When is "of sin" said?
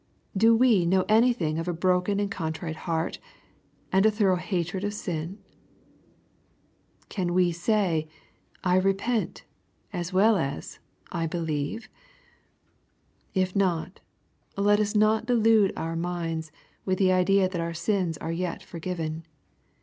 4.83-5.37